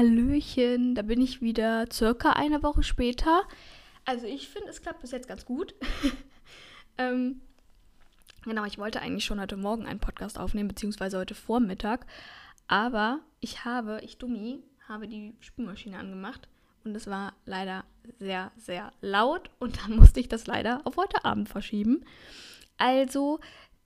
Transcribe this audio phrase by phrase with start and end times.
[0.00, 3.42] Hallöchen, da bin ich wieder circa eine Woche später.
[4.06, 5.74] Also ich finde, es klappt bis jetzt ganz gut.
[6.96, 7.42] ähm,
[8.44, 12.06] genau, ich wollte eigentlich schon heute Morgen einen Podcast aufnehmen, beziehungsweise heute Vormittag.
[12.66, 16.48] Aber ich habe, ich Dummi, habe die Spülmaschine angemacht
[16.82, 17.84] und es war leider
[18.18, 22.06] sehr, sehr laut und dann musste ich das leider auf heute Abend verschieben.
[22.78, 23.38] Also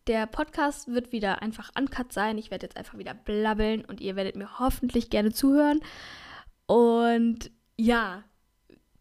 [0.07, 2.39] der Podcast wird wieder einfach uncut sein.
[2.39, 5.81] Ich werde jetzt einfach wieder blabbeln und ihr werdet mir hoffentlich gerne zuhören.
[6.67, 8.23] Und ja,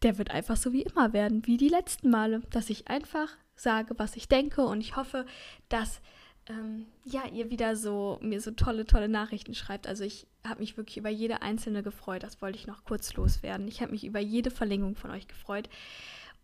[0.02, 3.94] der wird einfach so wie immer werden, wie die letzten Male, dass ich einfach sage,
[3.98, 5.26] was ich denke und ich hoffe,
[5.68, 6.00] dass
[6.46, 9.86] ähm, ja, ihr wieder so mir so tolle, tolle Nachrichten schreibt.
[9.86, 12.22] Also ich habe mich wirklich über jede einzelne gefreut.
[12.22, 13.66] Das wollte ich noch kurz loswerden.
[13.68, 15.68] Ich habe mich über jede Verlängerung von euch gefreut.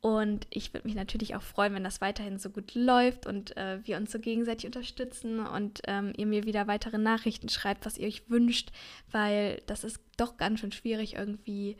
[0.01, 3.81] Und ich würde mich natürlich auch freuen, wenn das weiterhin so gut läuft und äh,
[3.85, 8.09] wir uns so gegenseitig unterstützen und ähm, ihr mir wieder weitere Nachrichten schreibt, was ihr
[8.09, 8.71] euch wünscht,
[9.11, 11.77] weil das ist doch ganz schön schwierig, irgendwie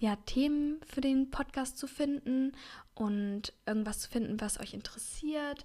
[0.00, 2.52] ja, Themen für den Podcast zu finden
[2.94, 5.64] und irgendwas zu finden, was euch interessiert.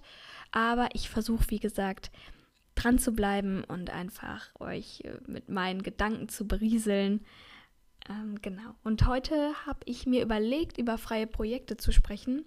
[0.52, 2.12] Aber ich versuche, wie gesagt,
[2.76, 7.24] dran zu bleiben und einfach euch äh, mit meinen Gedanken zu berieseln.
[8.08, 8.74] Ähm, genau.
[8.82, 12.44] Und heute habe ich mir überlegt, über freie Projekte zu sprechen.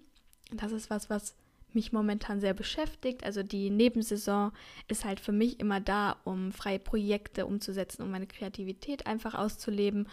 [0.51, 1.35] Das ist was, was
[1.73, 3.23] mich momentan sehr beschäftigt.
[3.23, 4.51] Also die Nebensaison
[4.87, 10.07] ist halt für mich immer da, um freie Projekte umzusetzen, um meine Kreativität einfach auszuleben.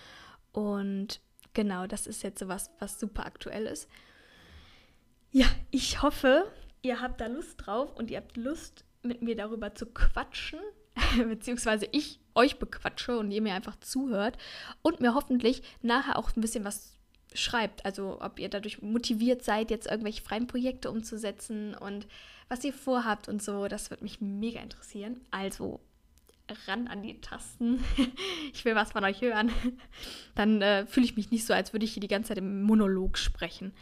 [0.53, 1.21] Und
[1.53, 3.89] genau, das ist jetzt so was, was super aktuell ist.
[5.33, 6.51] Ja, ich hoffe,
[6.83, 10.61] ihr habt da Lust drauf und ihr habt Lust, mit mir darüber zu quatschen,
[11.29, 14.39] beziehungsweise ich euch bequatsche und ihr mir einfach zuhört
[14.83, 16.97] und mir hoffentlich nachher auch ein bisschen was
[17.35, 17.85] schreibt.
[17.85, 22.07] Also ob ihr dadurch motiviert seid, jetzt irgendwelche freien Projekte umzusetzen und
[22.49, 23.69] was ihr vorhabt und so.
[23.69, 25.21] Das würde mich mega interessieren.
[25.31, 25.81] Also
[26.67, 27.83] ran an die Tasten.
[28.53, 29.53] ich will was von euch hören.
[30.35, 32.63] Dann äh, fühle ich mich nicht so, als würde ich hier die ganze Zeit im
[32.63, 33.73] Monolog sprechen.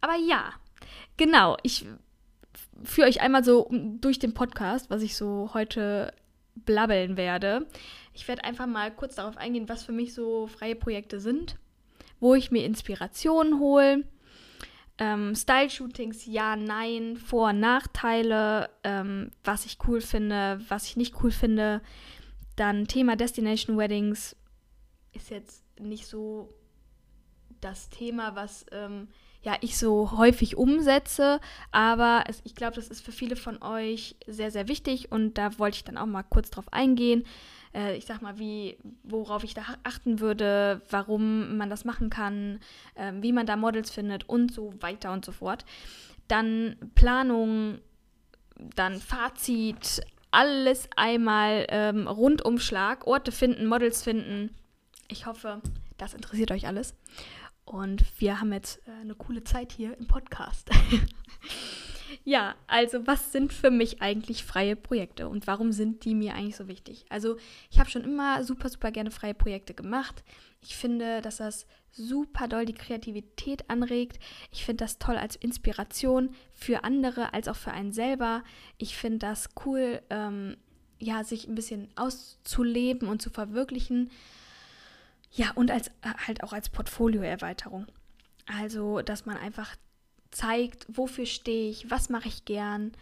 [0.00, 0.52] Aber ja,
[1.16, 1.56] genau.
[1.62, 1.86] Ich
[2.82, 6.12] führe euch einmal so durch den Podcast, was ich so heute
[6.54, 7.66] blabbeln werde.
[8.14, 11.56] Ich werde einfach mal kurz darauf eingehen, was für mich so freie Projekte sind,
[12.20, 14.04] wo ich mir Inspirationen hole.
[14.98, 21.22] Ähm, Style-Shootings, ja, nein, Vor- und Nachteile, ähm, was ich cool finde, was ich nicht
[21.22, 21.80] cool finde.
[22.56, 24.36] Dann Thema Destination Weddings
[25.12, 26.52] ist jetzt nicht so
[27.60, 29.08] das Thema, was ähm,
[29.42, 31.40] ja, ich so häufig umsetze.
[31.70, 35.58] Aber es, ich glaube, das ist für viele von euch sehr, sehr wichtig und da
[35.58, 37.24] wollte ich dann auch mal kurz drauf eingehen.
[37.74, 42.60] Äh, ich sag mal, wie, worauf ich da achten würde, warum man das machen kann,
[42.94, 45.64] äh, wie man da Models findet und so weiter und so fort.
[46.28, 47.78] Dann Planung,
[48.76, 54.54] dann Fazit, alles einmal ähm, Rundumschlag, Orte finden, Models finden.
[55.08, 55.60] Ich hoffe,
[55.98, 56.94] das interessiert euch alles.
[57.64, 60.68] Und wir haben jetzt äh, eine coole Zeit hier im Podcast.
[62.24, 66.56] ja, also was sind für mich eigentlich freie Projekte und warum sind die mir eigentlich
[66.56, 67.04] so wichtig?
[67.08, 67.36] Also
[67.70, 70.24] ich habe schon immer super, super gerne freie Projekte gemacht.
[70.60, 74.18] Ich finde, dass das super doll die Kreativität anregt.
[74.50, 78.42] Ich finde das toll als Inspiration für andere als auch für einen selber.
[78.78, 80.56] Ich finde das cool, ähm,
[80.98, 84.10] ja, sich ein bisschen auszuleben und zu verwirklichen.
[85.32, 87.86] Ja, und als äh, halt auch als Portfolioerweiterung.
[88.46, 89.74] Also, dass man einfach
[90.30, 92.92] zeigt, wofür stehe ich, was mache ich gern,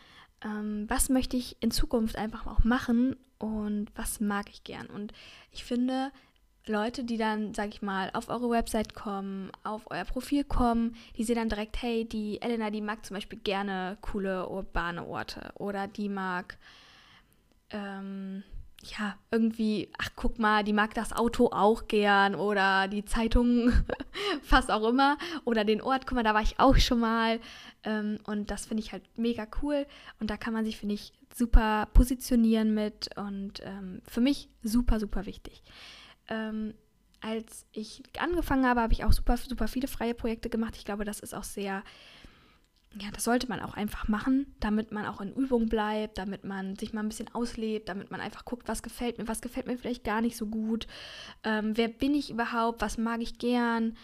[0.45, 4.87] ähm, was möchte ich in Zukunft einfach auch machen und was mag ich gern.
[4.87, 5.13] Und
[5.51, 6.13] ich finde,
[6.67, 11.25] Leute, die dann, sag ich mal, auf eure Website kommen, auf euer Profil kommen, die
[11.25, 15.89] sehen dann direkt, hey, die Elena, die mag zum Beispiel gerne coole urbane Orte oder
[15.89, 16.59] die mag
[17.71, 18.45] ähm,
[18.83, 23.73] ja, irgendwie, ach guck mal, die mag das Auto auch gern oder die Zeitung,
[24.49, 27.41] was auch immer, oder den Ort, guck mal, da war ich auch schon mal.
[27.85, 29.87] Ähm, und das finde ich halt mega cool.
[30.19, 34.99] Und da kann man sich, finde ich, super positionieren mit und ähm, für mich super,
[34.99, 35.63] super wichtig.
[36.29, 36.75] Ähm,
[37.21, 40.77] als ich angefangen habe, habe ich auch super, super viele freie Projekte gemacht.
[40.77, 41.83] Ich glaube, das ist auch sehr
[42.99, 46.75] ja, das sollte man auch einfach machen, damit man auch in Übung bleibt, damit man
[46.77, 49.79] sich mal ein bisschen auslebt, damit man einfach guckt, was gefällt mir, was gefällt mir
[49.79, 50.89] vielleicht gar nicht so gut,
[51.45, 53.97] ähm, wer bin ich überhaupt, was mag ich gern,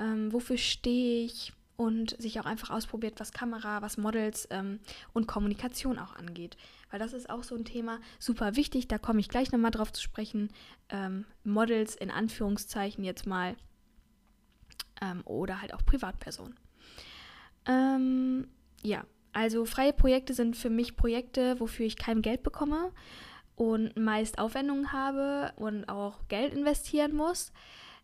[0.00, 4.80] ähm, wofür stehe ich und sich auch einfach ausprobiert, was Kamera, was Models ähm,
[5.12, 6.56] und Kommunikation auch angeht.
[6.90, 9.92] Weil das ist auch so ein Thema super wichtig, da komme ich gleich nochmal drauf
[9.92, 10.50] zu sprechen.
[10.88, 13.56] Ähm, Models in Anführungszeichen jetzt mal
[15.02, 16.56] ähm, oder halt auch Privatpersonen.
[17.66, 18.48] Ähm,
[18.82, 22.92] ja, also freie Projekte sind für mich Projekte, wofür ich kein Geld bekomme.
[23.56, 27.52] und meist Aufwendungen habe und auch Geld investieren muss.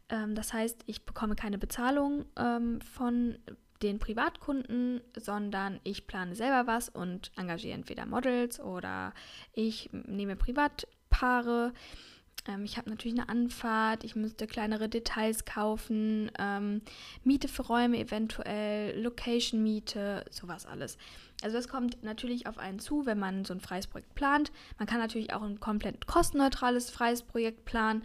[0.08, 3.38] Ähm, das heißt, ich bekomme keine Bezahlung ähm, von
[3.82, 9.14] den Privatkunden, sondern ich plane selber was und engagiere entweder Models oder
[9.52, 11.72] ich nehme Privatpaare.
[12.46, 16.82] Ähm, ich habe natürlich eine Anfahrt, ich müsste kleinere Details kaufen, ähm,
[17.24, 20.96] Miete für Räume eventuell, Location-Miete, sowas alles.
[21.42, 24.52] Also das kommt natürlich auf einen zu, wenn man so ein freies Projekt plant.
[24.78, 28.02] Man kann natürlich auch ein komplett kostenneutrales freies Projekt planen,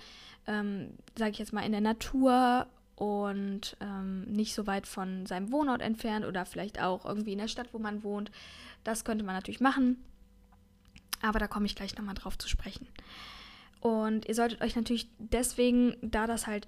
[0.48, 5.52] ähm, sage ich jetzt mal in der Natur und ähm, nicht so weit von seinem
[5.52, 8.32] Wohnort entfernt oder vielleicht auch irgendwie in der Stadt, wo man wohnt.
[8.86, 9.98] Das könnte man natürlich machen,
[11.22, 12.88] aber da komme ich gleich nochmal drauf zu sprechen.
[13.86, 16.68] Und ihr solltet euch natürlich deswegen, da das halt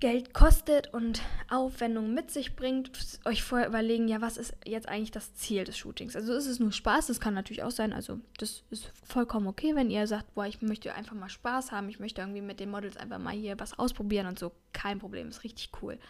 [0.00, 2.90] Geld kostet und Aufwendungen mit sich bringt,
[3.24, 6.16] euch vorher überlegen, ja, was ist jetzt eigentlich das Ziel des Shootings?
[6.16, 9.76] Also ist es nur Spaß, das kann natürlich auch sein, also das ist vollkommen okay,
[9.76, 12.70] wenn ihr sagt, boah, ich möchte einfach mal Spaß haben, ich möchte irgendwie mit den
[12.72, 16.00] Models einfach mal hier was ausprobieren und so, kein Problem, ist richtig cool.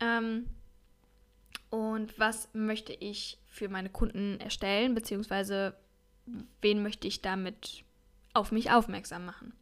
[0.00, 0.46] Ähm,
[1.70, 5.74] und was möchte ich für meine Kunden erstellen, beziehungsweise
[6.60, 7.82] wen möchte ich damit
[8.36, 9.52] auf mich aufmerksam machen?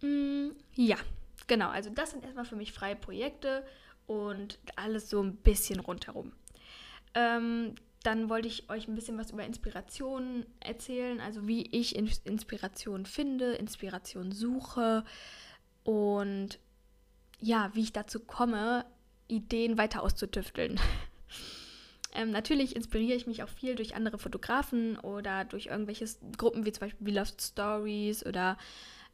[0.00, 0.96] Mm, ja,
[1.46, 3.64] genau, also das sind erstmal für mich freie Projekte
[4.06, 6.32] und alles so ein bisschen rundherum.
[7.14, 13.06] Ähm, dann wollte ich euch ein bisschen was über Inspiration erzählen, also wie ich Inspiration
[13.06, 15.04] finde, Inspiration suche
[15.84, 16.58] und
[17.40, 18.84] ja, wie ich dazu komme,
[19.26, 20.80] Ideen weiter auszutüfteln.
[22.14, 26.06] ähm, natürlich inspiriere ich mich auch viel durch andere Fotografen oder durch irgendwelche
[26.36, 28.56] Gruppen wie zum Beispiel We Lost Stories oder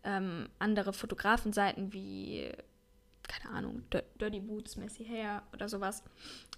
[0.04, 2.50] ähm, andere Fotografenseiten wie,
[3.26, 3.82] keine Ahnung,
[4.20, 6.02] Dirty Boots, Messy Hair oder sowas.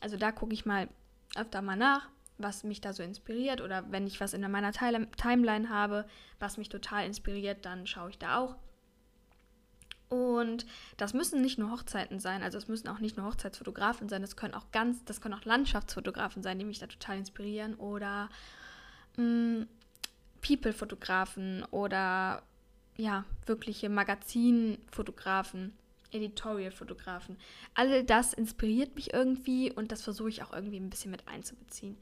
[0.00, 0.88] Also da gucke ich mal
[1.36, 5.70] öfter mal nach, was mich da so inspiriert oder wenn ich was in meiner Timeline
[5.70, 6.06] habe,
[6.38, 8.56] was mich total inspiriert, dann schaue ich da auch.
[10.08, 10.66] Und
[10.96, 14.36] das müssen nicht nur Hochzeiten sein, also es müssen auch nicht nur Hochzeitsfotografen sein, das
[14.36, 18.28] können auch ganz, das können auch Landschaftsfotografen sein, die mich da total inspirieren oder
[19.16, 19.62] mm,
[20.42, 22.42] People-Fotografen oder
[22.96, 25.76] ja, wirkliche Magazinfotografen,
[26.12, 27.36] Editorial-Fotografen.
[27.74, 31.96] All das inspiriert mich irgendwie und das versuche ich auch irgendwie ein bisschen mit einzubeziehen.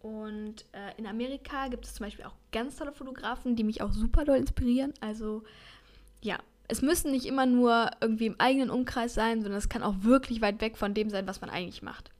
[0.00, 3.92] Und äh, in Amerika gibt es zum Beispiel auch ganz tolle Fotografen, die mich auch
[3.92, 4.94] super doll inspirieren.
[5.00, 5.42] Also
[6.22, 6.38] ja,
[6.70, 10.40] es müssen nicht immer nur irgendwie im eigenen Umkreis sein, sondern es kann auch wirklich
[10.40, 12.10] weit weg von dem sein, was man eigentlich macht.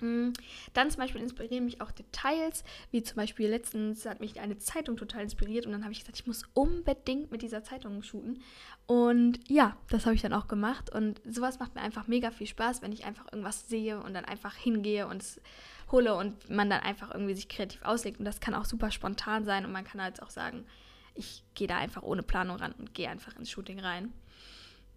[0.00, 0.32] Mm,
[0.72, 4.96] dann zum Beispiel inspirieren mich auch Details, wie zum Beispiel letztens hat mich eine Zeitung
[4.96, 8.42] total inspiriert und dann habe ich gesagt, ich muss unbedingt mit dieser Zeitung shooten.
[8.86, 12.46] Und ja, das habe ich dann auch gemacht und sowas macht mir einfach mega viel
[12.46, 15.40] Spaß, wenn ich einfach irgendwas sehe und dann einfach hingehe und es
[15.90, 18.18] hole und man dann einfach irgendwie sich kreativ auslegt.
[18.18, 20.64] Und das kann auch super spontan sein und man kann halt auch sagen,
[21.14, 24.12] ich gehe da einfach ohne Planung ran und gehe einfach ins Shooting rein.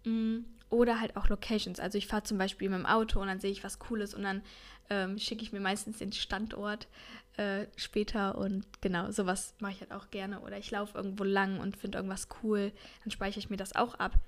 [0.04, 0.40] Mm,
[0.70, 1.78] oder halt auch Locations.
[1.78, 4.22] Also ich fahre zum Beispiel mit dem Auto und dann sehe ich was Cooles und
[4.22, 4.42] dann
[4.90, 6.88] ähm, schicke ich mir meistens den Standort
[7.36, 10.40] äh, später und genau, sowas mache ich halt auch gerne.
[10.40, 12.72] Oder ich laufe irgendwo lang und finde irgendwas cool,
[13.02, 14.18] dann speichere ich mir das auch ab.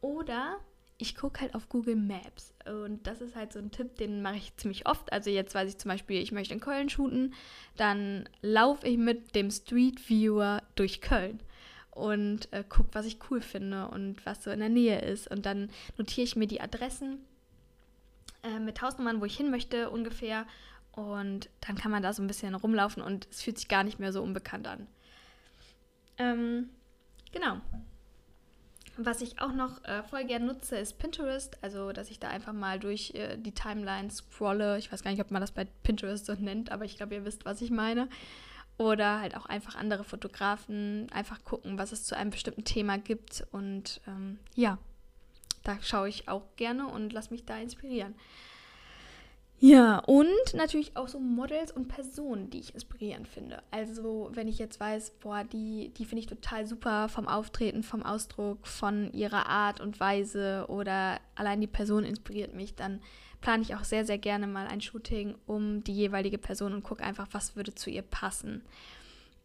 [0.00, 0.58] Oder
[1.02, 4.36] ich gucke halt auf Google Maps und das ist halt so ein Tipp, den mache
[4.36, 5.12] ich ziemlich oft.
[5.12, 7.34] Also jetzt weiß ich zum Beispiel, ich möchte in Köln shooten,
[7.76, 11.40] dann laufe ich mit dem Street Viewer durch Köln
[11.90, 15.28] und äh, gucke, was ich cool finde und was so in der Nähe ist.
[15.28, 17.18] Und dann notiere ich mir die Adressen
[18.44, 20.46] äh, mit Hausnummern, wo ich hin möchte ungefähr.
[20.92, 23.98] Und dann kann man da so ein bisschen rumlaufen und es fühlt sich gar nicht
[23.98, 24.86] mehr so unbekannt an.
[26.18, 26.70] Ähm,
[27.32, 27.60] genau.
[28.96, 31.56] Was ich auch noch äh, voll gern nutze, ist Pinterest.
[31.62, 34.78] Also, dass ich da einfach mal durch äh, die Timeline scrolle.
[34.78, 37.24] Ich weiß gar nicht, ob man das bei Pinterest so nennt, aber ich glaube, ihr
[37.24, 38.08] wisst, was ich meine.
[38.78, 43.46] Oder halt auch einfach andere Fotografen einfach gucken, was es zu einem bestimmten Thema gibt.
[43.50, 44.78] Und ähm, ja,
[45.62, 48.14] da schaue ich auch gerne und lasse mich da inspirieren.
[49.64, 53.62] Ja, und natürlich auch so Models und Personen, die ich inspirierend finde.
[53.70, 58.02] Also, wenn ich jetzt weiß, boah, die, die finde ich total super vom Auftreten, vom
[58.02, 63.00] Ausdruck, von ihrer Art und Weise oder allein die Person inspiriert mich, dann
[63.40, 67.04] plane ich auch sehr, sehr gerne mal ein Shooting um die jeweilige Person und gucke
[67.04, 68.64] einfach, was würde zu ihr passen.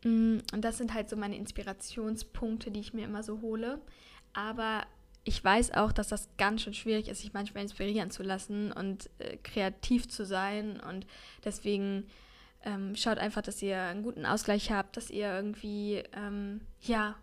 [0.04, 3.80] Mm, und das sind halt so meine Inspirationspunkte, die ich mir immer so hole.
[4.34, 4.82] Aber
[5.28, 9.10] ich weiß auch, dass das ganz schön schwierig ist, sich manchmal inspirieren zu lassen und
[9.20, 10.80] äh, kreativ zu sein.
[10.80, 11.06] Und
[11.44, 12.08] deswegen
[12.64, 17.16] ähm, schaut einfach, dass ihr einen guten Ausgleich habt, dass ihr irgendwie, ähm, ja,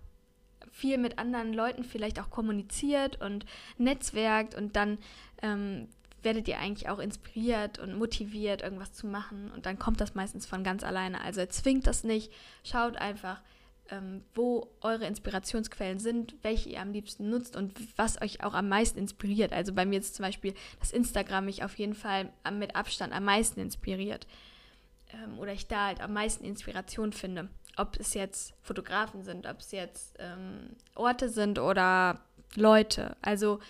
[0.71, 3.47] viel mit anderen Leuten vielleicht auch kommuniziert und
[3.79, 4.99] netzwerkt und dann
[5.41, 5.89] ähm,
[6.21, 9.51] werdet ihr eigentlich auch inspiriert und motiviert, irgendwas zu machen.
[9.51, 11.23] Und dann kommt das meistens von ganz alleine.
[11.23, 12.31] Also zwingt das nicht,
[12.65, 13.41] schaut einfach,
[13.91, 18.69] ähm, wo eure Inspirationsquellen sind, welche ihr am liebsten nutzt und was euch auch am
[18.69, 19.53] meisten inspiriert.
[19.53, 23.25] Also bei mir ist zum Beispiel das Instagram mich auf jeden Fall mit Abstand am
[23.25, 24.27] meisten inspiriert.
[25.13, 27.49] Ähm, oder ich da halt am meisten Inspiration finde.
[27.77, 32.21] Ob es jetzt Fotografen sind, ob es jetzt ähm, Orte sind oder
[32.55, 33.17] Leute.
[33.21, 33.61] Also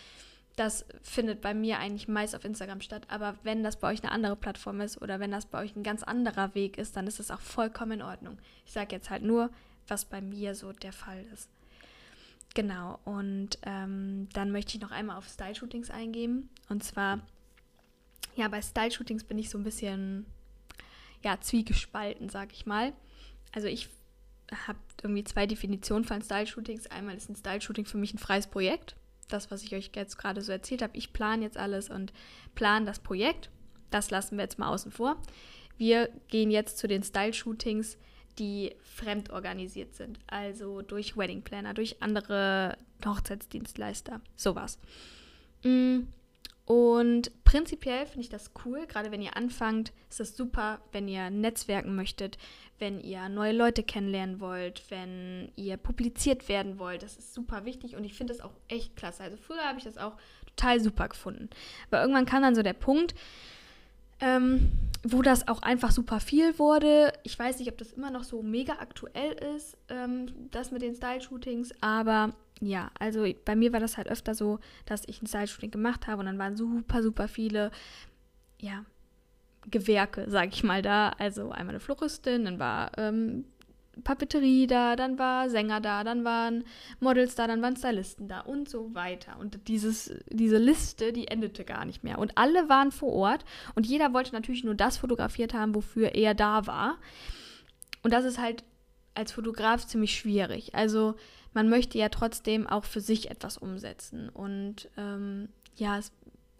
[0.56, 3.02] das findet bei mir eigentlich meist auf Instagram statt.
[3.08, 5.82] Aber wenn das bei euch eine andere Plattform ist oder wenn das bei euch ein
[5.82, 8.38] ganz anderer Weg ist, dann ist es auch vollkommen in Ordnung.
[8.64, 9.50] Ich sage jetzt halt nur,
[9.88, 11.48] was bei mir so der Fall ist.
[12.54, 16.48] Genau, und ähm, dann möchte ich noch einmal auf Style-Shootings eingehen.
[16.68, 17.20] Und zwar,
[18.36, 20.24] ja, bei Style-Shootings bin ich so ein bisschen,
[21.24, 22.92] ja, zwiegespalten, sag ich mal.
[23.52, 23.88] Also ich
[24.68, 26.86] habe irgendwie zwei Definitionen von Style-Shootings.
[26.88, 28.94] Einmal ist ein Style-Shooting für mich ein freies Projekt.
[29.28, 30.96] Das, was ich euch jetzt gerade so erzählt habe.
[30.96, 32.12] Ich plane jetzt alles und
[32.54, 33.50] plane das Projekt.
[33.90, 35.16] Das lassen wir jetzt mal außen vor.
[35.76, 37.96] Wir gehen jetzt zu den Style-Shootings,
[38.38, 44.78] die fremd organisiert sind, also durch Wedding Planner, durch andere Hochzeitsdienstleister, sowas.
[45.62, 46.00] Mm,
[46.66, 51.28] und prinzipiell finde ich das cool, gerade wenn ihr anfangt, ist das super, wenn ihr
[51.28, 52.38] netzwerken möchtet,
[52.78, 57.02] wenn ihr neue Leute kennenlernen wollt, wenn ihr publiziert werden wollt.
[57.02, 59.22] Das ist super wichtig und ich finde das auch echt klasse.
[59.22, 61.50] Also früher habe ich das auch total super gefunden.
[61.90, 63.14] Aber irgendwann kam dann so der Punkt,
[64.24, 64.70] ähm,
[65.02, 67.12] wo das auch einfach super viel wurde.
[67.24, 70.94] Ich weiß nicht, ob das immer noch so mega aktuell ist, ähm, das mit den
[70.94, 75.70] Style-Shootings, aber ja, also bei mir war das halt öfter so, dass ich ein Style-Shooting
[75.70, 77.70] gemacht habe und dann waren super, super viele,
[78.60, 78.84] ja,
[79.70, 81.10] Gewerke, sag ich mal, da.
[81.18, 83.44] Also einmal eine Floristin, dann war ähm,
[84.02, 86.64] Papeterie da, dann war Sänger da, dann waren
[87.00, 89.38] Models da, dann waren Stylisten da und so weiter.
[89.38, 92.18] Und dieses, diese Liste, die endete gar nicht mehr.
[92.18, 96.34] Und alle waren vor Ort und jeder wollte natürlich nur das fotografiert haben, wofür er
[96.34, 96.98] da war.
[98.02, 98.64] Und das ist halt
[99.14, 100.74] als Fotograf ziemlich schwierig.
[100.74, 101.14] Also
[101.52, 104.28] man möchte ja trotzdem auch für sich etwas umsetzen.
[104.28, 106.12] Und ähm, ja, es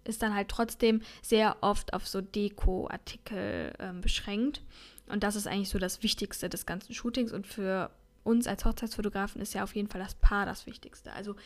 [0.05, 4.63] ist dann halt trotzdem sehr oft auf so Deko-Artikel ähm, beschränkt.
[5.07, 7.33] Und das ist eigentlich so das Wichtigste des ganzen Shootings.
[7.33, 7.91] Und für
[8.23, 11.13] uns als Hochzeitsfotografen ist ja auf jeden Fall das Paar das Wichtigste.
[11.13, 11.37] Also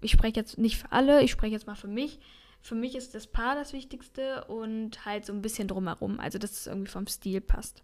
[0.00, 2.20] ich spreche jetzt nicht für alle, ich spreche jetzt mal für mich.
[2.62, 6.20] Für mich ist das Paar das Wichtigste und halt so ein bisschen drumherum.
[6.20, 7.82] Also dass es irgendwie vom Stil passt.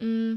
[0.00, 0.36] Mm.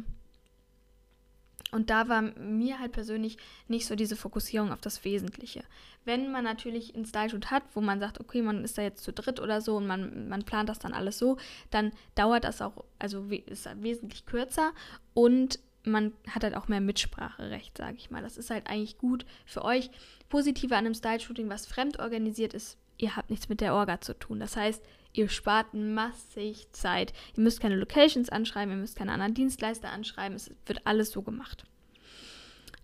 [1.71, 5.63] Und da war mir halt persönlich nicht so diese Fokussierung auf das Wesentliche.
[6.05, 9.11] Wenn man natürlich einen Style-Shoot hat, wo man sagt, okay, man ist da jetzt zu
[9.11, 11.37] dritt oder so und man, man plant das dann alles so,
[11.71, 14.71] dann dauert das auch, also ist wesentlich kürzer
[15.13, 18.21] und man hat halt auch mehr Mitspracherecht, sage ich mal.
[18.21, 19.89] Das ist halt eigentlich gut für euch.
[20.29, 24.17] Positive an einem Style-Shooting, was fremd organisiert ist, ihr habt nichts mit der Orga zu
[24.17, 24.39] tun.
[24.39, 24.83] Das heißt,
[25.17, 27.13] ihr spart massig Zeit.
[27.35, 30.35] Ihr müsst keine Locations anschreiben, ihr müsst keine anderen Dienstleister anschreiben.
[30.35, 31.65] Es wird alles so gemacht.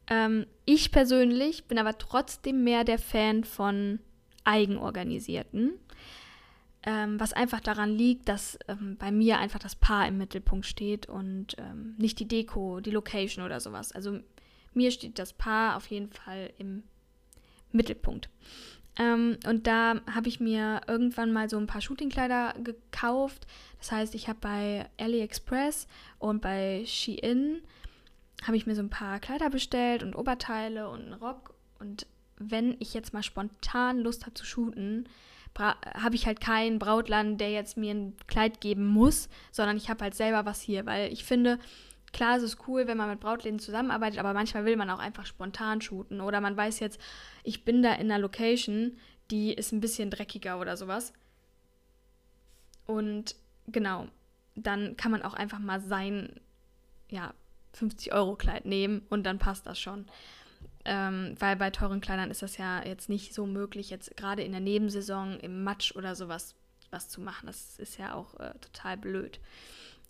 [0.08, 4.00] Ähm, ich persönlich bin aber trotzdem mehr der Fan von
[4.44, 5.74] eigenorganisierten.
[6.84, 11.08] Ähm, was einfach daran liegt, dass ähm, bei mir einfach das Paar im Mittelpunkt steht
[11.08, 13.92] und ähm, nicht die Deko, die Location oder sowas.
[13.92, 14.20] Also
[14.74, 16.84] mir steht das Paar auf jeden Fall im
[17.72, 18.30] Mittelpunkt.
[18.98, 23.48] Ähm, und da habe ich mir irgendwann mal so ein paar Shootingkleider gekauft.
[23.80, 25.88] Das heißt, ich habe bei AliExpress
[26.20, 27.62] und bei Shein
[28.44, 31.54] habe ich mir so ein paar Kleider bestellt und Oberteile und einen Rock.
[31.80, 32.06] Und
[32.38, 35.08] wenn ich jetzt mal spontan Lust habe zu shooten,
[35.58, 40.04] habe ich halt keinen Brautladen, der jetzt mir ein Kleid geben muss, sondern ich habe
[40.04, 41.60] halt selber was hier, weil ich finde,
[42.14, 45.26] klar, es ist cool, wenn man mit Brautläden zusammenarbeitet, aber manchmal will man auch einfach
[45.26, 46.22] spontan shooten.
[46.22, 47.00] Oder man weiß jetzt,
[47.44, 48.98] ich bin da in einer Location,
[49.30, 51.14] die ist ein bisschen dreckiger oder sowas.
[52.86, 53.36] Und
[53.68, 54.08] genau,
[54.56, 56.40] dann kann man auch einfach mal sein,
[57.10, 57.34] ja,
[57.78, 60.06] 50-Euro-Kleid nehmen und dann passt das schon.
[60.84, 64.52] Ähm, weil bei teuren Kleidern ist das ja jetzt nicht so möglich, jetzt gerade in
[64.52, 66.56] der Nebensaison im Matsch oder sowas
[66.90, 67.48] was zu machen.
[67.48, 69.40] Das ist ja auch äh, total blöd.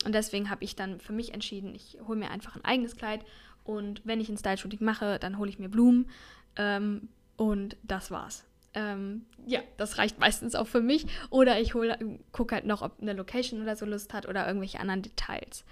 [0.06, 3.22] Und deswegen habe ich dann für mich entschieden, ich hole mir einfach ein eigenes Kleid
[3.64, 6.10] und wenn ich ein Style-Shooting mache, dann hole ich mir Blumen
[6.56, 8.46] ähm, und das war's.
[8.74, 11.06] Ähm, ja, das reicht meistens auch für mich.
[11.30, 15.02] Oder ich gucke halt noch, ob eine Location oder so Lust hat oder irgendwelche anderen
[15.02, 15.66] Details.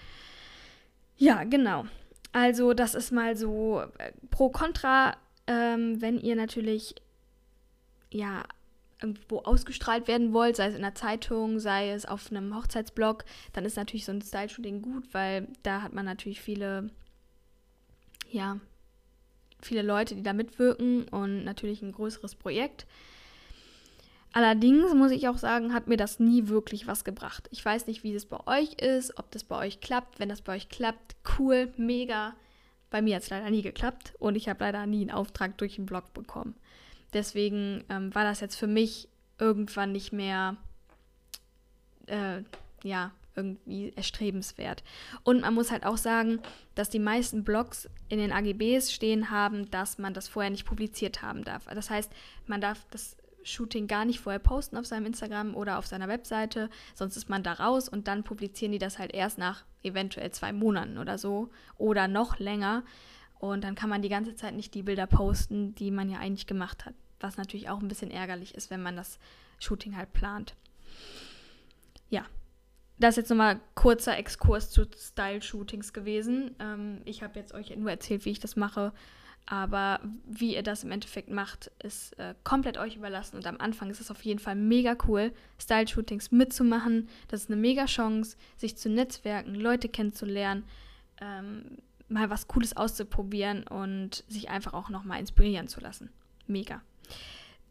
[1.17, 1.85] Ja, genau.
[2.31, 5.17] Also das ist mal so äh, pro Contra,
[5.47, 6.95] ähm, wenn ihr natürlich
[8.11, 8.43] ja
[9.01, 13.65] irgendwo ausgestrahlt werden wollt, sei es in der Zeitung, sei es auf einem Hochzeitsblog, dann
[13.65, 16.89] ist natürlich so ein Style-Shooting gut, weil da hat man natürlich viele,
[18.29, 18.59] ja,
[19.61, 22.85] viele Leute, die da mitwirken und natürlich ein größeres Projekt.
[24.31, 27.47] Allerdings muss ich auch sagen, hat mir das nie wirklich was gebracht.
[27.51, 30.19] Ich weiß nicht, wie es bei euch ist, ob das bei euch klappt.
[30.19, 32.35] Wenn das bei euch klappt, cool, mega.
[32.91, 35.77] Bei mir hat es leider nie geklappt und ich habe leider nie einen Auftrag durch
[35.77, 36.55] einen Blog bekommen.
[37.13, 40.57] Deswegen ähm, war das jetzt für mich irgendwann nicht mehr,
[42.07, 42.41] äh,
[42.83, 44.83] ja, irgendwie erstrebenswert.
[45.23, 46.41] Und man muss halt auch sagen,
[46.75, 51.21] dass die meisten Blogs in den AGBs stehen haben, dass man das vorher nicht publiziert
[51.21, 51.65] haben darf.
[51.65, 52.11] Das heißt,
[52.47, 56.69] man darf das Shooting gar nicht vorher posten auf seinem Instagram oder auf seiner Webseite,
[56.93, 60.51] sonst ist man da raus und dann publizieren die das halt erst nach eventuell zwei
[60.51, 62.83] Monaten oder so oder noch länger.
[63.39, 66.45] Und dann kann man die ganze Zeit nicht die Bilder posten, die man ja eigentlich
[66.45, 66.93] gemacht hat.
[67.19, 69.17] Was natürlich auch ein bisschen ärgerlich ist, wenn man das
[69.59, 70.55] Shooting halt plant.
[72.09, 72.25] Ja,
[72.97, 76.55] das ist jetzt nochmal kurzer Exkurs zu Style-Shootings gewesen.
[76.59, 78.93] Ähm, ich habe jetzt euch nur erzählt, wie ich das mache.
[79.45, 83.37] Aber wie ihr das im Endeffekt macht, ist äh, komplett euch überlassen.
[83.37, 87.07] Und am Anfang ist es auf jeden Fall mega cool, Style-Shootings mitzumachen.
[87.29, 90.65] Das ist eine mega Chance, sich zu netzwerken, Leute kennenzulernen,
[91.19, 91.77] ähm,
[92.09, 96.09] mal was Cooles auszuprobieren und sich einfach auch nochmal inspirieren zu lassen.
[96.47, 96.81] Mega.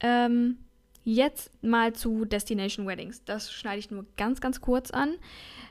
[0.00, 0.58] Ähm,
[1.10, 3.24] Jetzt mal zu Destination Weddings.
[3.24, 5.14] Das schneide ich nur ganz, ganz kurz an.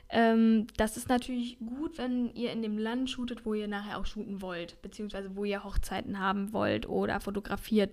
[0.08, 4.06] Ähm, das ist natürlich gut, wenn ihr in dem Land shootet, wo ihr nachher auch
[4.06, 7.92] shooten wollt, beziehungsweise wo ihr Hochzeiten haben wollt oder fotografiert,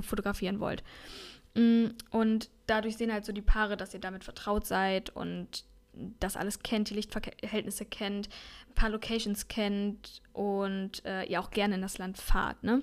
[0.00, 0.84] fotografieren wollt.
[1.56, 5.64] Mm, und dadurch sehen halt so die Paare, dass ihr damit vertraut seid und
[6.20, 8.28] das alles kennt, die Lichtverhältnisse kennt,
[8.68, 12.62] ein paar Locations kennt und äh, ihr auch gerne in das Land fahrt.
[12.62, 12.82] Ne?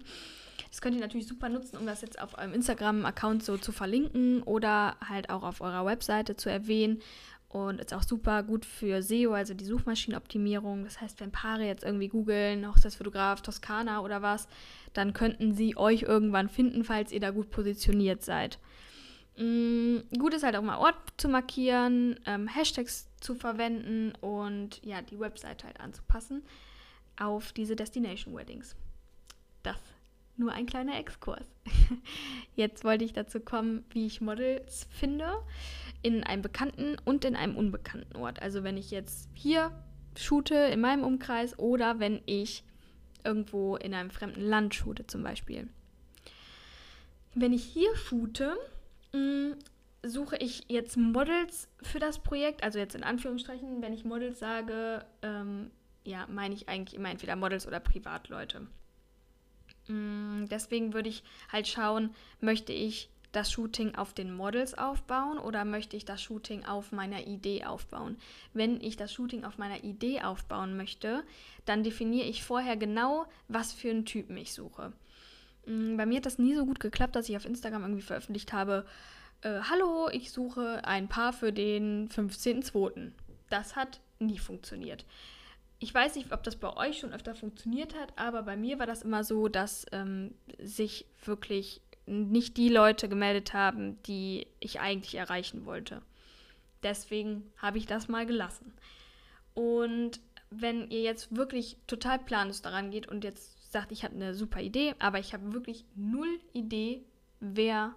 [0.70, 4.44] Das könnt ihr natürlich super nutzen, um das jetzt auf eurem Instagram-Account so zu verlinken
[4.44, 7.02] oder halt auch auf eurer Webseite zu erwähnen.
[7.48, 10.84] Und ist auch super gut für SEO, also die Suchmaschinenoptimierung.
[10.84, 14.48] Das heißt, wenn Paare jetzt irgendwie googeln, Hochzeitsfotograf Toskana oder was,
[14.94, 18.60] dann könnten sie euch irgendwann finden, falls ihr da gut positioniert seid.
[19.40, 25.02] Mhm, gut ist halt auch mal Ort zu markieren, ähm, Hashtags zu verwenden und ja,
[25.02, 26.44] die Webseite halt anzupassen
[27.18, 28.76] auf diese Destination Weddings.
[29.64, 29.78] Das
[30.36, 31.46] nur ein kleiner Exkurs.
[32.56, 35.32] Jetzt wollte ich dazu kommen, wie ich Models finde
[36.02, 38.42] in einem bekannten und in einem unbekannten Ort.
[38.42, 39.72] Also wenn ich jetzt hier
[40.16, 42.64] shoote in meinem Umkreis oder wenn ich
[43.26, 45.68] irgendwo in einem fremden Land shoote zum Beispiel.
[47.36, 48.58] Wenn ich hier shoote,
[49.14, 49.54] mm,
[50.04, 55.06] suche ich jetzt Models für das Projekt, also jetzt in Anführungsstrichen, wenn ich Models sage,
[55.22, 55.72] ähm,
[56.04, 58.68] ja, meine ich eigentlich immer entweder Models oder Privatleute.
[59.88, 65.66] Mm, deswegen würde ich halt schauen, möchte ich das Shooting auf den Models aufbauen oder
[65.66, 68.18] möchte ich das Shooting auf meiner Idee aufbauen?
[68.54, 71.24] Wenn ich das Shooting auf meiner Idee aufbauen möchte,
[71.66, 74.94] dann definiere ich vorher genau, was für einen Typen ich suche.
[75.70, 78.52] Mm, bei mir hat das nie so gut geklappt, dass ich auf Instagram irgendwie veröffentlicht
[78.54, 78.86] habe,
[79.42, 83.12] äh, hallo, ich suche ein Paar für den 15.02.
[83.50, 85.06] Das hat nie funktioniert
[85.80, 88.86] ich weiß nicht, ob das bei euch schon öfter funktioniert hat, aber bei mir war
[88.86, 95.16] das immer so, dass ähm, sich wirklich nicht die Leute gemeldet haben, die ich eigentlich
[95.16, 96.02] erreichen wollte.
[96.84, 98.74] Deswegen habe ich das mal gelassen.
[99.54, 104.34] Und wenn ihr jetzt wirklich total planlos daran geht und jetzt sagt, ich habe eine
[104.34, 107.04] super Idee, aber ich habe wirklich null Idee,
[107.40, 107.96] wer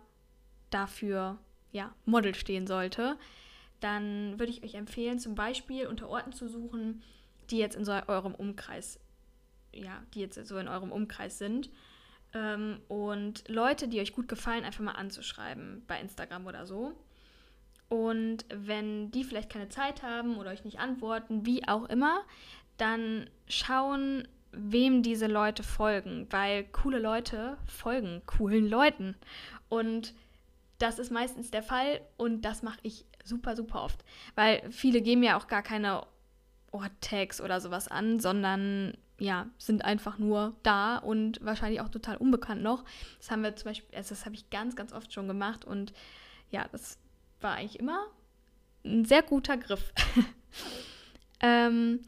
[0.71, 1.39] dafür
[1.73, 3.19] ja, Model stehen sollte,
[3.81, 7.03] dann würde ich euch empfehlen, zum Beispiel unter Orten zu suchen,
[7.51, 9.01] die jetzt in so eurem Umkreis,
[9.73, 11.71] ja, die jetzt so in eurem Umkreis sind.
[12.35, 16.93] Ähm, und Leute, die euch gut gefallen, einfach mal anzuschreiben bei Instagram oder so.
[17.89, 22.23] Und wenn die vielleicht keine Zeit haben oder euch nicht antworten, wie auch immer,
[22.79, 29.17] dann schauen, wem diese Leute folgen, weil coole Leute folgen coolen Leuten.
[29.69, 30.15] Und
[30.79, 35.21] das ist meistens der Fall und das mache ich super, super oft, weil viele geben
[35.21, 36.05] mir auch gar keine
[36.73, 42.63] Ort-Tags oder sowas an, sondern ja, sind einfach nur da und wahrscheinlich auch total unbekannt
[42.63, 42.85] noch.
[43.19, 45.93] Das haben wir zum Beispiel, also das habe ich ganz, ganz oft schon gemacht und
[46.51, 46.99] ja, das
[47.41, 48.07] war eigentlich immer
[48.85, 49.93] ein sehr guter Griff.
[51.41, 52.01] ähm,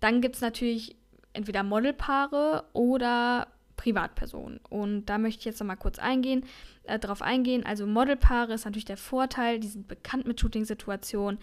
[0.00, 0.96] dann gibt es natürlich
[1.34, 4.60] entweder Modelpaare oder Privatpersonen.
[4.70, 6.46] Und da möchte ich jetzt nochmal kurz eingehen,
[6.84, 7.66] äh, darauf eingehen.
[7.66, 11.38] Also Modelpaare ist natürlich der Vorteil, die sind bekannt mit Shooting-Situationen.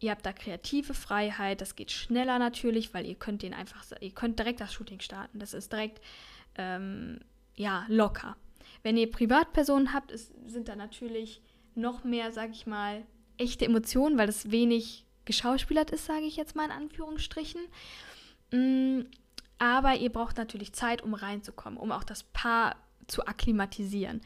[0.00, 4.10] Ihr habt da kreative Freiheit, das geht schneller natürlich, weil ihr könnt den einfach, ihr
[4.10, 5.38] könnt direkt das Shooting starten.
[5.38, 6.00] Das ist direkt
[6.56, 7.20] ähm,
[7.54, 8.36] ja locker.
[8.82, 11.42] Wenn ihr Privatpersonen habt, ist, sind da natürlich
[11.74, 13.02] noch mehr, sag ich mal,
[13.38, 17.62] echte Emotionen, weil das wenig geschauspielert ist, sage ich jetzt mal in Anführungsstrichen.
[18.52, 19.06] Mm,
[19.64, 24.20] aber ihr braucht natürlich Zeit, um reinzukommen, um auch das Paar zu akklimatisieren.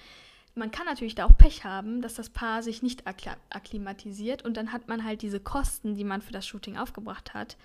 [0.55, 4.73] Man kann natürlich da auch Pech haben, dass das Paar sich nicht akklimatisiert und dann
[4.73, 7.57] hat man halt diese Kosten, die man für das Shooting aufgebracht hat,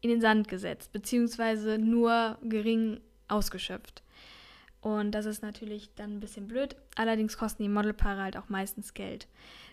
[0.00, 4.02] in den Sand gesetzt, beziehungsweise nur gering ausgeschöpft.
[4.80, 6.76] Und das ist natürlich dann ein bisschen blöd.
[6.96, 9.26] Allerdings kosten die Modelpaare halt auch meistens Geld.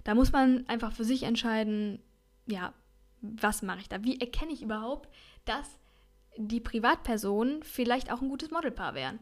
[0.03, 1.99] Da muss man einfach für sich entscheiden,
[2.47, 2.73] ja,
[3.21, 4.03] was mache ich da?
[4.03, 5.09] Wie erkenne ich überhaupt,
[5.45, 5.77] dass
[6.37, 9.19] die Privatpersonen vielleicht auch ein gutes Modelpaar wären?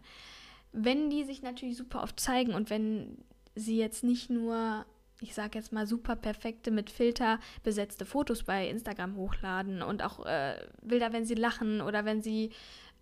[0.71, 3.17] Wenn die sich natürlich super oft zeigen und wenn
[3.55, 4.85] sie jetzt nicht nur,
[5.21, 10.25] ich sage jetzt mal, super perfekte mit Filter besetzte Fotos bei Instagram hochladen und auch
[10.25, 12.51] äh, Bilder, wenn sie lachen oder wenn sie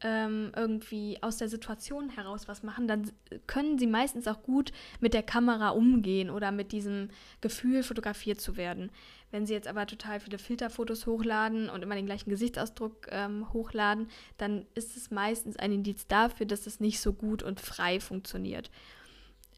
[0.03, 3.11] ähm, irgendwie aus der Situation heraus was machen, dann
[3.47, 8.57] können sie meistens auch gut mit der Kamera umgehen oder mit diesem Gefühl, fotografiert zu
[8.57, 8.91] werden.
[9.31, 14.07] Wenn sie jetzt aber total viele Filterfotos hochladen und immer den gleichen Gesichtsausdruck ähm, hochladen,
[14.37, 18.69] dann ist es meistens ein Indiz dafür, dass es nicht so gut und frei funktioniert.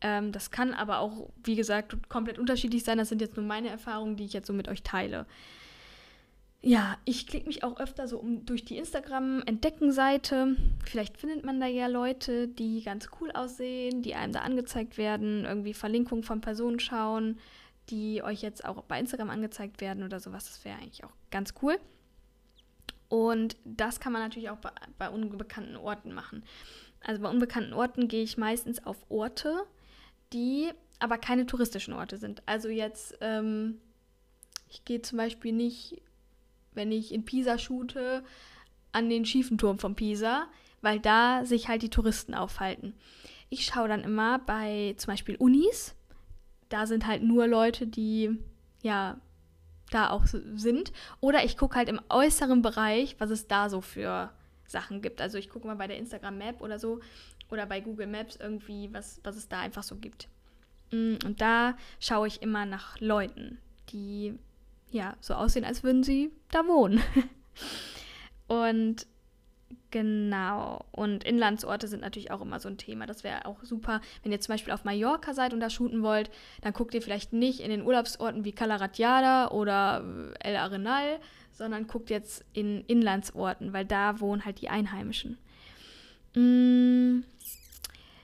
[0.02, 2.98] Ähm, das kann aber auch, wie gesagt, komplett unterschiedlich sein.
[2.98, 5.26] Das sind jetzt nur meine Erfahrungen, die ich jetzt so mit euch teile
[6.66, 10.56] ja, ich klicke mich auch öfter so um durch die Instagram-Entdecken-Seite.
[10.86, 15.44] Vielleicht findet man da ja Leute, die ganz cool aussehen, die einem da angezeigt werden,
[15.44, 17.38] irgendwie Verlinkungen von Personen schauen,
[17.90, 20.46] die euch jetzt auch bei Instagram angezeigt werden oder sowas.
[20.46, 21.78] Das wäre eigentlich auch ganz cool.
[23.10, 26.44] Und das kann man natürlich auch bei, bei unbekannten Orten machen.
[27.02, 29.64] Also bei unbekannten Orten gehe ich meistens auf Orte,
[30.32, 32.42] die aber keine touristischen Orte sind.
[32.46, 33.80] Also jetzt, ähm,
[34.70, 36.02] ich gehe zum Beispiel nicht
[36.76, 38.24] wenn ich in Pisa shoote,
[38.92, 40.48] an den schiefen Turm von Pisa,
[40.82, 42.94] weil da sich halt die Touristen aufhalten.
[43.50, 45.96] Ich schaue dann immer bei zum Beispiel Unis.
[46.70, 48.38] Da sind halt nur Leute, die
[48.82, 49.18] ja
[49.92, 50.92] da auch sind.
[51.20, 54.32] Oder ich gucke halt im äußeren Bereich, was es da so für
[54.66, 55.22] Sachen gibt.
[55.22, 57.00] Also ich gucke mal bei der Instagram Map oder so
[57.52, 60.28] oder bei Google Maps irgendwie, was, was es da einfach so gibt.
[60.92, 64.38] Mm, und da schaue ich immer nach Leuten, die
[64.90, 67.02] ja, so aussehen, als würden sie da wohnen.
[68.48, 69.08] und
[69.94, 70.84] genau.
[70.92, 73.06] Und Inlandsorte sind natürlich auch immer so ein Thema.
[73.06, 76.32] Das wäre auch super, wenn ihr zum Beispiel auf Mallorca seid und da shooten wollt,
[76.62, 80.04] dann guckt ihr vielleicht nicht in den Urlaubsorten wie Calaratiada oder
[80.40, 81.20] El Arenal,
[81.52, 85.38] sondern guckt jetzt in Inlandsorten, weil da wohnen halt die Einheimischen.
[86.34, 87.24] Mm,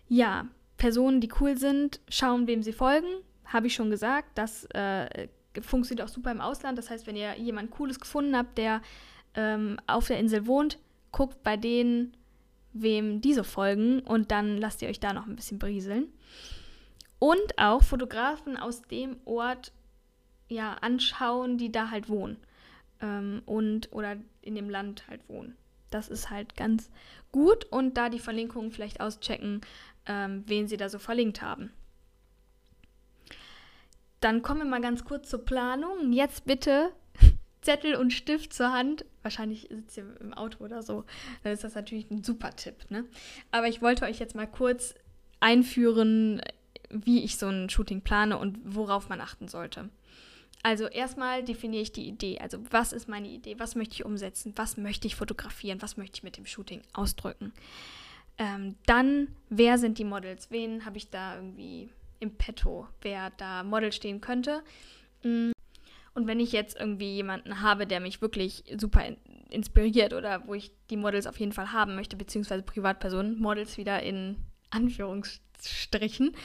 [0.08, 3.08] ja, Personen, die cool sind, schauen, wem sie folgen.
[3.46, 5.28] Habe ich schon gesagt, das äh,
[5.62, 6.80] funktioniert auch super im Ausland.
[6.80, 8.82] Das heißt, wenn ihr jemanden Cooles gefunden habt, der
[9.36, 10.80] ähm, auf der Insel wohnt,
[11.12, 12.16] guckt bei denen,
[12.74, 16.08] wem diese folgen und dann lasst ihr euch da noch ein bisschen brieseln.
[17.20, 19.74] Und auch Fotografen aus dem Ort
[20.48, 22.38] ja, anschauen, die da halt wohnen.
[23.02, 25.56] Ähm, und oder in dem Land halt wohnen.
[25.90, 26.90] Das ist halt ganz
[27.32, 29.62] gut und da die Verlinkungen vielleicht auschecken,
[30.06, 31.72] ähm, wen sie da so verlinkt haben.
[34.20, 36.12] Dann kommen wir mal ganz kurz zur Planung.
[36.12, 36.92] Jetzt bitte
[37.62, 39.06] Zettel und Stift zur Hand.
[39.30, 41.06] Wahrscheinlich sitzt ihr im Auto oder so.
[41.44, 42.90] Dann ist das natürlich ein super Tipp.
[42.90, 43.06] Ne?
[43.52, 44.96] Aber ich wollte euch jetzt mal kurz
[45.40, 46.42] einführen,
[46.90, 49.90] wie ich so ein Shooting plane und worauf man achten sollte.
[50.64, 52.40] Also erstmal definiere ich die Idee.
[52.40, 53.60] Also was ist meine Idee?
[53.60, 54.54] Was möchte ich umsetzen?
[54.56, 55.80] Was möchte ich fotografieren?
[55.84, 57.54] Was möchte ich mit dem Shooting ausdrücken?
[58.40, 60.50] Ähm, dann, wer sind die Models?
[60.50, 64.64] Wen habe ich da irgendwie im Petto, wer da Model stehen könnte.
[66.20, 69.04] Und wenn ich jetzt irgendwie jemanden habe, der mich wirklich super
[69.50, 74.04] inspiriert oder wo ich die Models auf jeden Fall haben möchte, beziehungsweise Privatpersonen, Models wieder
[74.04, 74.36] in
[74.70, 76.36] Anführungsstrichen,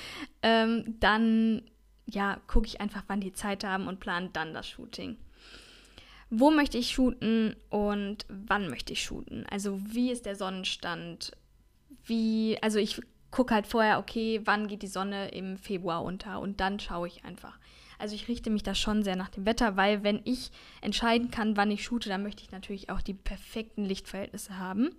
[0.42, 1.62] ähm, dann
[2.06, 5.16] ja, gucke ich einfach, wann die Zeit haben und plane dann das Shooting.
[6.30, 9.44] Wo möchte ich shooten und wann möchte ich shooten?
[9.50, 11.32] Also wie ist der Sonnenstand?
[12.04, 13.00] Wie, also ich
[13.32, 17.24] gucke halt vorher, okay, wann geht die Sonne im Februar unter und dann schaue ich
[17.24, 17.58] einfach.
[17.98, 21.56] Also ich richte mich da schon sehr nach dem Wetter, weil wenn ich entscheiden kann,
[21.56, 24.90] wann ich shoote, dann möchte ich natürlich auch die perfekten Lichtverhältnisse haben.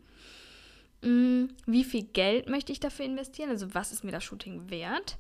[1.02, 3.50] Mm, wie viel Geld möchte ich dafür investieren?
[3.50, 5.18] Also was ist mir das Shooting wert?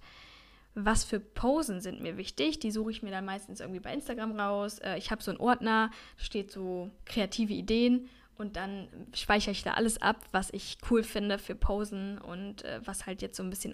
[0.74, 2.60] Was für Posen sind mir wichtig?
[2.60, 4.80] Die suche ich mir dann meistens irgendwie bei Instagram raus.
[4.80, 9.72] Äh, ich habe so einen Ordner, steht so kreative Ideen und dann speichere ich da
[9.72, 13.50] alles ab, was ich cool finde für Posen und äh, was halt jetzt so ein
[13.50, 13.74] bisschen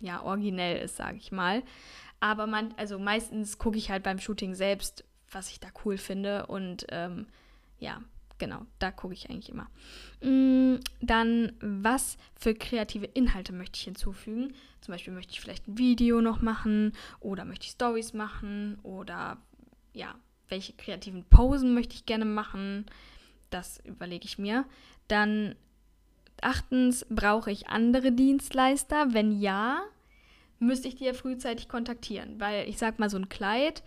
[0.00, 1.62] ja, originell ist, sage ich mal.
[2.20, 6.46] Aber man, also meistens gucke ich halt beim Shooting selbst, was ich da cool finde.
[6.46, 7.26] Und ähm,
[7.78, 8.02] ja,
[8.38, 9.70] genau, da gucke ich eigentlich immer.
[10.22, 14.52] Mm, dann, was für kreative Inhalte möchte ich hinzufügen?
[14.80, 19.38] Zum Beispiel möchte ich vielleicht ein Video noch machen oder möchte ich Stories machen oder
[19.92, 20.14] ja,
[20.48, 22.86] welche kreativen Posen möchte ich gerne machen?
[23.50, 24.64] Das überlege ich mir.
[25.08, 25.54] Dann
[26.44, 29.12] achtens, brauche ich andere Dienstleister?
[29.12, 29.82] Wenn ja,
[30.58, 33.82] müsste ich die ja frühzeitig kontaktieren, weil ich sag mal, so ein Kleid,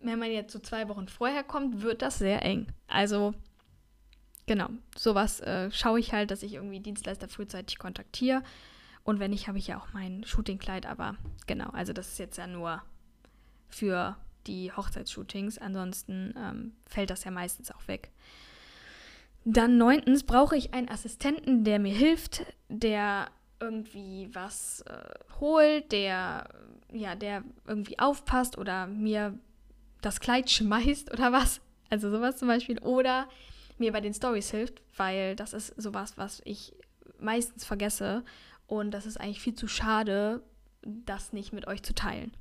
[0.00, 2.66] wenn man jetzt so zwei Wochen vorher kommt, wird das sehr eng.
[2.88, 3.34] Also
[4.46, 8.42] genau, sowas äh, schaue ich halt, dass ich irgendwie Dienstleister frühzeitig kontaktiere.
[9.04, 11.16] Und wenn nicht, habe ich ja auch mein Shootingkleid, aber
[11.46, 12.82] genau, also das ist jetzt ja nur
[13.68, 14.16] für
[14.46, 15.58] die Hochzeitsshootings.
[15.58, 18.10] Ansonsten ähm, fällt das ja meistens auch weg.
[19.44, 26.48] Dann neuntens brauche ich einen Assistenten, der mir hilft, der irgendwie was äh, holt, der
[26.92, 29.38] ja, der irgendwie aufpasst oder mir
[30.00, 31.60] das Kleid schmeißt oder was.
[31.88, 32.78] Also sowas zum Beispiel.
[32.80, 33.28] Oder
[33.78, 36.74] mir bei den Stories hilft, weil das ist sowas, was ich
[37.18, 38.24] meistens vergesse.
[38.66, 40.42] Und das ist eigentlich viel zu schade,
[40.82, 42.32] das nicht mit euch zu teilen.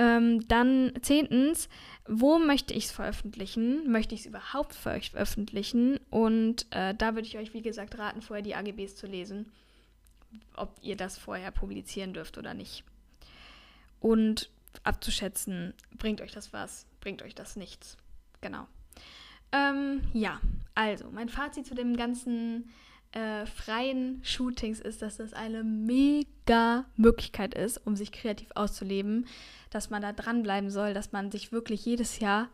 [0.00, 1.68] Ähm, dann zehntens,
[2.08, 3.92] wo möchte ich es veröffentlichen?
[3.92, 5.98] Möchte ich es überhaupt veröffentlichen?
[6.08, 9.52] Und äh, da würde ich euch, wie gesagt, raten, vorher die AGBs zu lesen,
[10.56, 12.82] ob ihr das vorher publizieren dürft oder nicht.
[14.00, 14.48] Und
[14.84, 17.98] abzuschätzen, bringt euch das was, bringt euch das nichts.
[18.40, 18.66] Genau.
[19.52, 20.40] Ähm, ja,
[20.74, 22.70] also mein Fazit zu dem ganzen
[23.12, 29.26] äh, freien Shootings ist, dass das eine mega Möglichkeit ist, um sich kreativ auszuleben,
[29.70, 32.48] dass man da dranbleiben soll, dass man sich wirklich jedes Jahr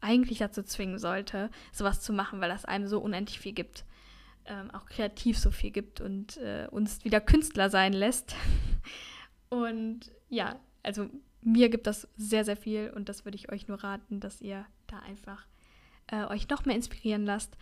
[0.00, 3.84] eigentlich dazu zwingen sollte, sowas zu machen, weil das einem so unendlich viel gibt.
[4.46, 8.34] Ähm, auch kreativ so viel gibt und äh, uns wieder Künstler sein lässt.
[9.50, 11.10] und ja, also
[11.42, 14.64] mir gibt das sehr, sehr viel und das würde ich euch nur raten, dass ihr
[14.86, 15.46] da einfach
[16.06, 17.56] äh, euch noch mehr inspirieren lasst.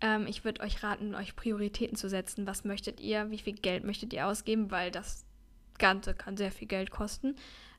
[0.00, 2.46] Ähm, ich würde euch raten, euch Prioritäten zu setzen.
[2.46, 3.30] Was möchtet ihr?
[3.30, 4.70] Wie viel Geld möchtet ihr ausgeben?
[4.70, 5.24] Weil das
[5.78, 7.36] Ganze kann sehr viel Geld kosten.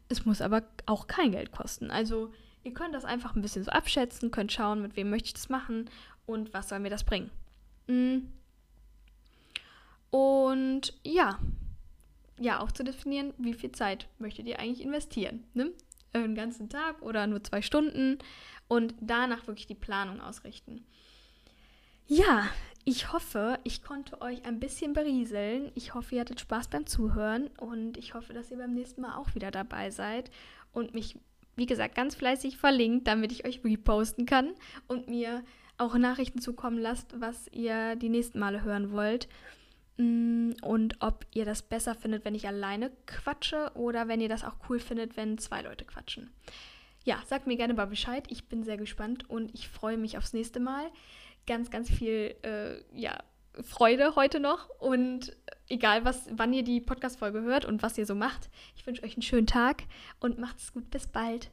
[0.09, 1.91] Es muss aber auch kein Geld kosten.
[1.91, 5.33] Also ihr könnt das einfach ein bisschen so abschätzen, könnt schauen, mit wem möchte ich
[5.33, 5.89] das machen
[6.25, 7.29] und was soll mir das bringen.
[7.87, 8.19] Mm.
[10.11, 11.39] Und ja,
[12.39, 15.43] ja, auch zu definieren, wie viel Zeit möchtet ihr eigentlich investieren.
[15.53, 15.71] Ne?
[16.13, 18.17] Einen ganzen Tag oder nur zwei Stunden
[18.67, 20.85] und danach wirklich die Planung ausrichten.
[22.11, 22.49] Ja,
[22.85, 25.71] ich hoffe, ich konnte euch ein bisschen berieseln.
[25.75, 29.15] Ich hoffe, ihr hattet Spaß beim Zuhören und ich hoffe, dass ihr beim nächsten Mal
[29.15, 30.31] auch wieder dabei seid
[30.73, 31.19] und mich,
[31.55, 34.55] wie gesagt, ganz fleißig verlinkt, damit ich euch reposten kann
[34.87, 35.43] und mir
[35.77, 39.27] auch Nachrichten zukommen lasst, was ihr die nächsten Male hören wollt
[39.97, 44.43] mm, und ob ihr das besser findet, wenn ich alleine quatsche oder wenn ihr das
[44.43, 46.31] auch cool findet, wenn zwei Leute quatschen.
[47.05, 48.25] Ja, sagt mir gerne mal Bescheid.
[48.29, 50.89] Ich bin sehr gespannt und ich freue mich aufs nächste Mal
[51.49, 53.17] ganz, ganz viel äh, ja,
[53.61, 54.69] Freude heute noch.
[54.79, 55.35] Und
[55.67, 59.15] egal, was, wann ihr die Podcast-Folge hört und was ihr so macht, ich wünsche euch
[59.15, 59.83] einen schönen Tag
[60.19, 60.89] und macht es gut.
[60.91, 61.51] Bis bald.